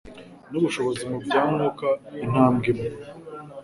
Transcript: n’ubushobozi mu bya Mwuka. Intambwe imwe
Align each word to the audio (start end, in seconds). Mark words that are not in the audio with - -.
n’ubushobozi 0.51 1.01
mu 1.09 1.17
bya 1.25 1.41
Mwuka. 1.51 1.87
Intambwe 2.23 2.65
imwe 2.71 2.89